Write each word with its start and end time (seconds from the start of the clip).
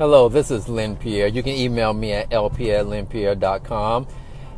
Hello, 0.00 0.30
this 0.30 0.50
is 0.50 0.66
Lynn 0.66 0.96
Pierre. 0.96 1.26
You 1.26 1.42
can 1.42 1.52
email 1.52 1.92
me 1.92 2.14
at 2.14 2.32
lp 2.32 2.72
at 2.72 2.86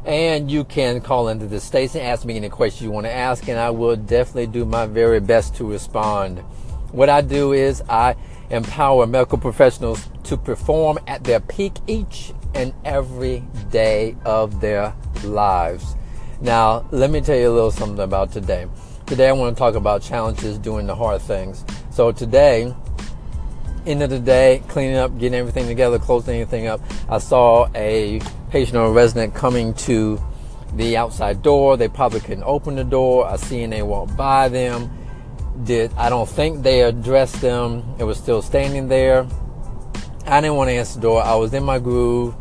and 0.05 0.49
you 0.49 0.63
can 0.63 1.01
call 1.01 1.27
into 1.31 1.49
the 1.49 1.59
station, 1.59 2.01
ask 2.01 2.25
me 2.25 2.37
any 2.37 2.49
questions 2.49 2.83
you 2.83 2.93
want 2.93 3.07
to 3.07 3.13
ask, 3.13 3.49
and 3.49 3.59
I 3.59 3.71
will 3.71 3.97
definitely 3.97 4.47
do 4.47 4.65
my 4.65 4.87
very 4.87 5.19
best 5.19 5.57
to 5.57 5.69
respond. 5.69 6.39
What 6.93 7.09
I 7.09 7.23
do 7.23 7.55
is 7.55 7.83
I 7.89 8.15
empower 8.51 9.05
medical 9.05 9.37
professionals 9.37 10.09
to 10.23 10.37
perform 10.37 11.01
at 11.09 11.25
their 11.25 11.41
peak 11.41 11.73
each 11.89 12.33
and 12.55 12.73
every 12.85 13.43
day 13.73 14.15
of 14.25 14.61
their 14.61 14.95
lives. 15.25 15.97
Now, 16.41 16.87
let 16.93 17.11
me 17.11 17.21
tell 17.21 17.37
you 17.37 17.51
a 17.51 17.51
little 17.51 17.73
something 17.73 17.99
about 17.99 18.31
today. 18.31 18.69
Today, 19.07 19.29
I 19.29 19.33
want 19.33 19.57
to 19.57 19.59
talk 19.59 19.75
about 19.75 20.03
challenges 20.03 20.57
doing 20.57 20.87
the 20.87 20.95
hard 20.95 21.21
things. 21.21 21.65
So, 21.91 22.13
today, 22.13 22.77
end 23.87 24.03
of 24.03 24.11
the 24.11 24.19
day, 24.19 24.63
cleaning 24.69 24.97
up, 24.97 25.19
getting 25.19 25.39
everything 25.39 25.67
together, 25.67 25.99
closing 25.99 26.37
anything 26.37 26.67
up, 26.67 26.81
I 27.09 27.19
saw 27.19 27.69
a 27.75 28.21
patient 28.51 28.77
or 28.77 28.87
a 28.87 28.93
resident 28.93 29.35
coming 29.35 29.75
to 29.75 30.21
the 30.75 30.97
outside 30.97 31.43
door. 31.43 31.77
They 31.77 31.89
probably 31.89 32.21
couldn't 32.21 32.45
open 32.45 32.77
the 32.77 32.85
door. 32.85 33.29
A 33.29 33.35
CNA 33.35 33.87
walked 33.87 34.17
by 34.17 34.49
them. 34.49 34.91
Did 35.65 35.93
I 35.97 36.09
don't 36.09 36.29
think 36.29 36.63
they 36.63 36.83
addressed 36.83 37.41
them. 37.41 37.85
It 37.99 38.05
was 38.05 38.19
still 38.19 38.43
standing 38.43 38.89
there. 38.89 39.27
I 40.27 40.41
didn't 40.41 40.57
want 40.57 40.69
to 40.69 40.75
answer 40.75 40.95
the 40.95 41.03
door. 41.03 41.23
I 41.23 41.35
was 41.35 41.53
in 41.53 41.65
my 41.65 41.79
groove, 41.79 42.35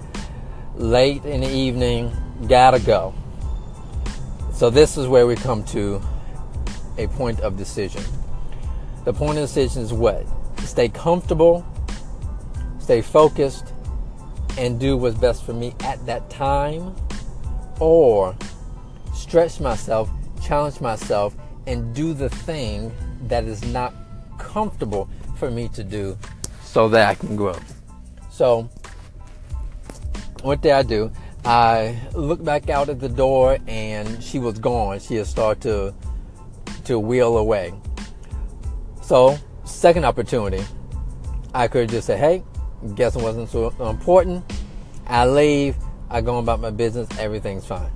late 0.76 1.26
in 1.26 1.42
the 1.42 1.50
evening, 1.50 2.12
gotta 2.48 2.80
go. 2.80 3.14
So 4.54 4.70
this 4.70 4.98
is 4.98 5.08
where 5.08 5.26
we 5.26 5.36
come 5.36 5.64
to 5.66 6.02
a 6.98 7.08
point 7.08 7.40
of 7.42 7.58
decision. 7.58 8.04
The 9.04 9.14
point 9.14 9.40
of 9.40 9.46
decision 9.46 9.82
is 9.82 9.92
what? 9.92 10.26
Stay 10.64 10.90
comfortable, 10.90 11.66
stay 12.80 13.02
focused, 13.02 13.74
and 14.58 14.80
do 14.80 14.98
what's 14.98 15.18
best 15.18 15.44
for 15.44 15.54
me 15.54 15.74
at 15.82 16.06
that 16.06 16.30
time, 16.30 16.96
or 17.80 18.36
stretch 19.14 19.60
myself, 19.60 20.10
challenge 20.42 20.82
myself, 20.82 21.36
and 21.68 21.94
do 21.94 22.14
the 22.14 22.30
thing 22.30 22.92
that 23.28 23.46
is 23.46 23.64
not 23.66 23.94
comfortable 24.38 25.10
for 25.38 25.52
me 25.52 25.68
to 25.70 25.84
do 25.84 26.18
so 26.64 26.90
that 26.90 27.10
I 27.10 27.16
can 27.16 27.36
grow. 27.36 27.58
So, 28.30 28.70
what 30.42 30.62
did 30.62 30.72
I 30.72 30.84
do? 30.84 31.12
I 31.44 32.00
looked 32.14 32.46
back 32.46 32.70
out 32.70 32.90
at 32.90 33.00
the 33.00 33.10
door 33.10 33.58
and 33.68 34.24
she 34.24 34.40
was 34.40 34.60
gone. 34.60 35.00
She 35.00 35.16
had 35.16 35.28
started 35.28 35.62
to 35.64 35.94
to 36.86 37.00
wheel 37.00 37.38
away. 37.38 37.74
So, 39.02 39.38
second 39.72 40.06
opportunity, 40.06 40.64
I 41.54 41.68
could 41.68 41.90
just 41.90 42.08
say, 42.08 42.18
"Hey, 42.18 42.44
guess 42.96 43.16
it 43.16 43.22
wasn't 43.22 43.50
so 43.50 43.74
important. 43.80 44.44
I 45.08 45.26
leave. 45.26 45.76
I 46.10 46.22
go 46.22 46.38
about 46.38 46.60
my 46.60 46.70
business. 46.72 47.08
Everything's 47.20 47.66
fine." 47.66 47.92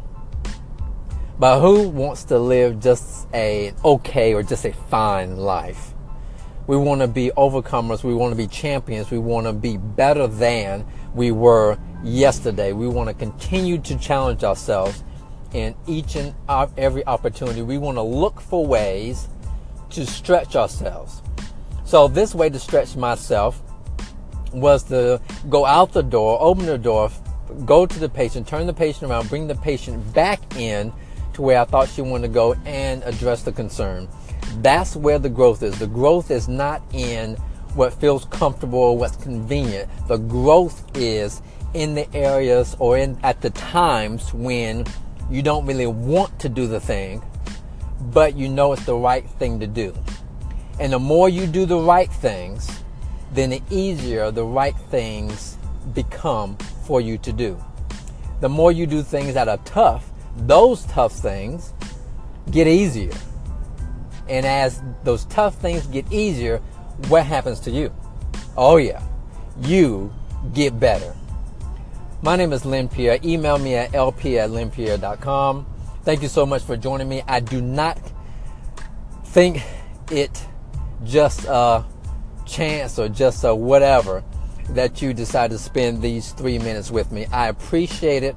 But 1.38 1.60
who 1.60 1.90
wants 1.90 2.24
to 2.26 2.40
live 2.40 2.80
just 2.80 3.28
a 3.34 3.74
okay 3.84 4.34
or 4.34 4.42
just 4.42 4.66
a 4.66 4.72
fine 4.72 5.38
life? 5.38 5.94
We 6.68 6.78
want 6.78 7.02
to 7.02 7.08
be 7.08 7.32
overcomers. 7.38 8.04
We 8.04 8.16
want 8.16 8.32
to 8.32 8.38
be 8.38 8.48
champions. 8.48 9.12
We 9.12 9.20
want 9.20 9.46
to 9.46 9.54
be 9.54 9.78
better 9.78 10.28
than 10.28 10.86
we 11.14 11.32
were 11.32 11.78
yesterday. 12.04 12.74
We 12.74 12.88
want 12.88 13.10
to 13.10 13.14
continue 13.14 13.78
to 13.80 13.98
challenge 13.98 14.44
ourselves 14.44 15.04
in 15.54 15.76
each 15.88 16.16
and 16.16 16.34
every 16.78 17.06
opportunity. 17.06 17.62
We 17.62 17.78
want 17.78 17.98
to 17.98 18.02
look 18.02 18.42
for 18.42 18.66
ways 18.66 19.28
to 19.92 20.06
stretch 20.06 20.56
ourselves. 20.56 21.22
So 21.86 22.08
this 22.08 22.34
way 22.34 22.50
to 22.50 22.60
stretch 22.60 22.96
myself 22.96 23.62
was 24.52 24.84
to 24.86 25.22
go 25.50 25.66
out 25.66 25.94
the 25.94 26.02
door, 26.02 26.38
open 26.42 26.66
the 26.66 26.78
door, 26.78 27.12
go 27.66 27.86
to 27.86 28.00
the 28.00 28.10
patient, 28.10 28.48
turn 28.48 28.66
the 28.66 28.74
patient 28.74 29.10
around, 29.10 29.30
bring 29.30 29.48
the 29.48 29.56
patient 29.56 30.14
back 30.14 30.42
in 30.58 30.92
to 31.34 31.42
where 31.42 31.60
I 31.60 31.66
thought 31.66 31.90
she 31.90 32.02
wanted 32.02 32.28
to 32.28 32.34
go 32.34 32.56
and 32.66 33.04
address 33.04 33.44
the 33.44 33.52
concern. 33.52 34.08
That's 34.62 34.96
where 34.96 35.20
the 35.20 35.30
growth 35.30 35.62
is. 35.62 35.78
The 35.78 35.88
growth 35.88 36.32
is 36.32 36.48
not 36.48 36.82
in 36.94 37.36
what 37.76 37.94
feels 37.94 38.26
comfortable 38.26 38.80
or 38.80 38.98
what's 38.98 39.18
convenient. 39.18 39.90
The 40.08 40.18
growth 40.18 40.84
is 40.98 41.42
in 41.74 41.94
the 41.94 42.12
areas 42.16 42.76
or 42.80 42.98
in 42.98 43.20
at 43.22 43.42
the 43.42 43.50
times 43.52 44.34
when 44.34 44.86
you 45.30 45.42
don't 45.42 45.66
really 45.66 45.88
want 45.88 46.40
to 46.40 46.50
do 46.50 46.68
the 46.68 46.80
thing, 46.80 47.22
but 48.12 48.36
you 48.36 48.48
know 48.48 48.72
it's 48.74 48.86
the 48.86 48.96
right 48.96 49.30
thing 49.32 49.60
to 49.60 49.68
do. 49.68 49.94
And 50.80 50.92
the 50.94 51.00
more 51.00 51.30
you 51.30 51.48
do 51.48 51.66
the 51.66 51.78
right 51.78 52.12
things, 52.12 52.70
then 53.32 53.50
the 53.50 53.62
easier 53.70 54.32
the 54.32 54.44
right 54.44 54.76
things 54.90 55.58
become 55.94 56.58
for 56.86 57.02
you 57.02 57.18
to 57.20 57.32
do. 57.32 57.62
The 58.42 58.50
more 58.50 58.72
you 58.72 58.86
do 58.86 59.02
things 59.02 59.34
that 59.34 59.48
are 59.48 59.58
tough, 59.60 60.10
those 60.38 60.84
tough 60.86 61.14
things 61.14 61.74
get 62.52 62.68
easier. 62.68 63.14
And 64.28 64.46
as 64.46 64.82
those 65.04 65.26
tough 65.26 65.56
things 65.56 65.88
get 65.88 66.12
easier, 66.12 66.58
what 67.08 67.26
happens 67.26 67.60
to 67.62 67.72
you? 67.72 67.94
Oh, 68.58 68.78
yeah, 68.78 69.02
you 69.62 70.14
get 70.54 70.80
better. 70.80 71.16
My 72.22 72.36
name 72.36 72.54
is 72.54 72.66
Lynn 72.66 72.90
Pierre. 72.90 73.20
Email 73.24 73.60
me 73.60 73.76
at 73.76 73.94
lp 73.94 74.40
at 74.40 74.50
lynnpierre.com. 74.50 75.66
Thank 76.04 76.22
you 76.22 76.28
so 76.28 76.46
much 76.46 76.64
for 76.64 76.76
joining 76.76 77.08
me. 77.08 77.22
I 77.28 77.40
do 77.40 77.62
not 77.62 78.00
think 79.26 79.62
it 80.12 80.46
just 81.04 81.46
a 81.46 81.86
chance 82.46 82.98
or 83.00 83.10
just 83.10 83.44
a 83.44 83.54
whatever 83.54 84.24
that 84.70 85.02
you 85.02 85.14
decide 85.14 85.52
to 85.52 85.58
spend 85.58 86.02
these 86.02 86.32
three 86.32 86.58
minutes 86.58 86.90
with 86.92 87.12
me. 87.12 87.26
I 87.28 87.48
appreciate 87.50 88.24
it 88.24 88.36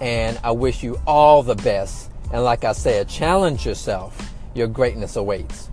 and 0.00 0.38
I 0.42 0.50
wish 0.50 0.82
you 0.82 1.00
all 1.06 1.42
the 1.42 1.54
best. 1.54 2.10
And 2.32 2.42
like 2.44 2.64
I 2.64 2.72
said, 2.72 3.08
challenge 3.08 3.64
yourself. 3.64 4.30
Your 4.54 4.66
greatness 4.66 5.16
awaits. 5.16 5.70